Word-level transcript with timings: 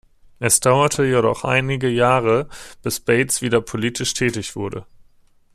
Es 0.39 0.59
dauerte 0.59 1.03
jedoch 1.03 1.43
einige 1.43 1.87
Jahre, 1.87 2.49
bis 2.81 2.99
Bates 2.99 3.43
wieder 3.43 3.61
politisch 3.61 4.15
tätig 4.15 4.55
wurde. 4.55 4.87